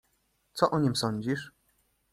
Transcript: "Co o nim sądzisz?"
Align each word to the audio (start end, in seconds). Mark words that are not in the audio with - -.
"Co 0.53 0.67
o 0.69 0.79
nim 0.79 0.95
sądzisz?" 0.95 1.51